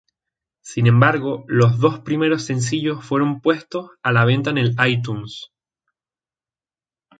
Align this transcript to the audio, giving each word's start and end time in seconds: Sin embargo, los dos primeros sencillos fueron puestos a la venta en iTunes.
Sin 0.63 0.87
embargo, 0.87 1.45
los 1.47 1.77
dos 1.77 1.99
primeros 1.99 2.43
sencillos 2.45 3.05
fueron 3.05 3.39
puestos 3.39 3.91
a 4.01 4.11
la 4.11 4.25
venta 4.25 4.49
en 4.49 4.73
iTunes. 4.89 5.51